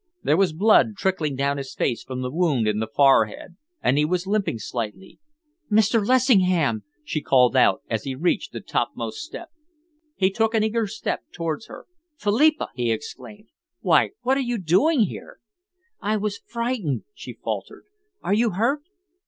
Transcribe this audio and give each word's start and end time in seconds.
There 0.23 0.35
was 0.35 0.51
blood 0.51 0.97
trickling 0.97 1.35
down 1.35 1.57
his 1.57 1.75
face 1.75 2.01
from 2.03 2.23
the 2.23 2.31
wound 2.31 2.67
in 2.67 2.79
the 2.79 2.87
forehead, 2.87 3.55
and 3.83 3.99
he 3.99 4.03
was 4.03 4.25
limping 4.25 4.57
slightly. 4.57 5.19
"Mr. 5.71 6.03
Lessingham!" 6.03 6.83
she 7.03 7.21
called 7.21 7.55
out, 7.55 7.83
as 7.87 8.03
he 8.03 8.15
reached 8.15 8.51
the 8.51 8.61
topmost 8.61 9.19
step. 9.21 9.51
He 10.15 10.31
took 10.31 10.55
an 10.55 10.63
eager 10.63 10.87
step 10.87 11.25
towards 11.31 11.67
her. 11.67 11.85
"Philippa!" 12.17 12.69
he 12.73 12.91
exclaimed. 12.91 13.49
"Why, 13.81 14.13
what 14.23 14.37
are 14.37 14.39
you 14.39 14.57
doing 14.57 15.01
here?" 15.01 15.37
"I 15.99 16.17
was 16.17 16.41
frightened," 16.47 17.03
she 17.13 17.33
faltered. 17.33 17.83
"Are 18.23 18.33
you 18.33 18.53
hurt?" 18.53 18.81